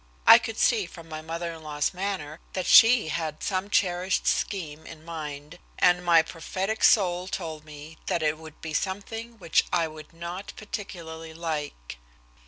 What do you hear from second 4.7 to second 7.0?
in mind, and my prophetic